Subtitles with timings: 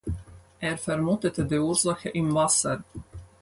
[0.59, 2.83] Er vermutete die Ursache im Wasser.